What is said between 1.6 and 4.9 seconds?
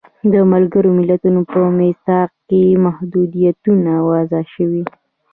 میثاق کې محدودیتونه وضع شوي.